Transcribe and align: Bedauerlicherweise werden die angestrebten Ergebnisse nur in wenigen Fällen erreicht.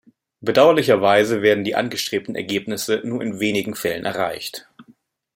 Bedauerlicherweise 0.39 1.43
werden 1.43 1.63
die 1.63 1.75
angestrebten 1.75 2.33
Ergebnisse 2.35 3.03
nur 3.05 3.21
in 3.21 3.39
wenigen 3.39 3.75
Fällen 3.75 4.03
erreicht. 4.05 4.67